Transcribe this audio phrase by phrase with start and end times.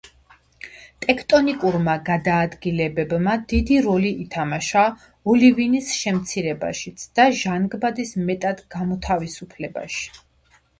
[1.05, 4.87] ტექტონიკურმა გადაადგილებებმა დიდი როლი ითამაშა
[5.35, 10.13] ოლივინის შემცირებაშიც და ჟანგბადის მეტად გამოთავისუფლებაში.